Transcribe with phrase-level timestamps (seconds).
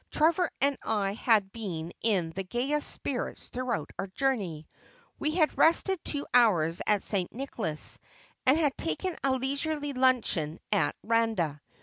[0.09, 4.67] Trevor and I had been in the gayest spirits throughout our journey.
[5.19, 7.31] We had rested two hours at St.
[7.31, 7.99] Nicolas,
[8.43, 11.61] and had taken a leisurely luncheon at Randa.